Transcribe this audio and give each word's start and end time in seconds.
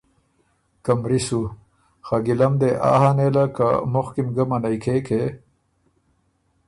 که 0.83 0.91
مری 1.01 1.19
سُو، 1.27 1.41
خه 2.05 2.17
ګیلۀ 2.25 2.47
م 2.51 2.53
دې 2.61 2.71
آ 2.91 2.91
هۀ 3.01 3.11
نېله 3.17 3.45
که 3.55 3.67
مُخکی 3.93 4.21
م 4.25 4.29
ګۀ 4.35 4.43
منعنئ 4.49 4.77
کېکې 4.83 5.23